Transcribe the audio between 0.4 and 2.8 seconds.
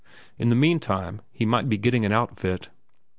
the meantime he might be getting an outfit.